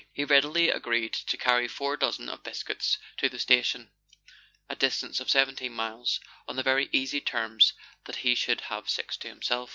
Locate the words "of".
2.27-2.41, 5.19-5.29